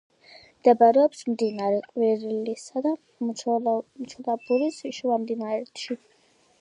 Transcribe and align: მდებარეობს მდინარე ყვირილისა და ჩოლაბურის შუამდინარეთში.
მდებარეობს 0.61 1.19
მდინარე 1.33 1.83
ყვირილისა 1.91 2.83
და 2.87 2.95
ჩოლაბურის 3.43 4.81
შუამდინარეთში. 5.01 5.99